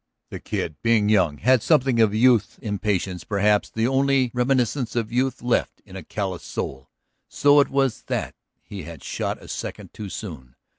The 0.31 0.39
Kid, 0.39 0.77
being 0.81 1.09
young, 1.09 1.37
had 1.37 1.61
something 1.61 1.99
of 1.99 2.11
youth's 2.11 2.57
impatience, 2.57 3.23
perhaps 3.23 3.69
the 3.69 3.87
only 3.87 4.31
reminiscence 4.33 4.95
of 4.95 5.11
youth 5.11 5.43
left 5.43 5.79
in 5.85 5.95
a 5.95 6.01
calloused 6.01 6.47
soul. 6.47 6.89
So 7.29 7.59
it 7.59 7.69
was 7.69 8.01
that 8.07 8.33
he 8.63 8.81
had 8.81 9.03
shot 9.03 9.39
a 9.43 9.47
second 9.47 9.93
too 9.93 10.09
soon. 10.09 10.55